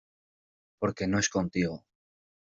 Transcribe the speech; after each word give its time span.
porque 0.79 1.05
no 1.05 1.19
es 1.19 1.29
contigo. 1.29 1.85